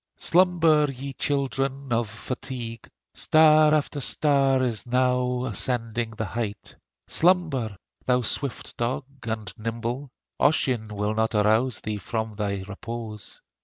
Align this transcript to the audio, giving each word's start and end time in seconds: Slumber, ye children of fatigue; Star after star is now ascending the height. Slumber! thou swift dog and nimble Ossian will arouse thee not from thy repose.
Slumber, 0.17 0.89
ye 0.91 1.13
children 1.13 1.93
of 1.93 2.09
fatigue; 2.09 2.89
Star 3.13 3.71
after 3.71 4.01
star 4.01 4.63
is 4.63 4.87
now 4.87 5.45
ascending 5.45 6.09
the 6.17 6.25
height. 6.25 6.75
Slumber! 7.07 7.77
thou 8.07 8.23
swift 8.23 8.75
dog 8.77 9.05
and 9.27 9.53
nimble 9.59 10.09
Ossian 10.39 10.87
will 10.87 11.19
arouse 11.35 11.81
thee 11.81 11.97
not 11.97 12.01
from 12.01 12.33
thy 12.33 12.63
repose. 12.67 13.41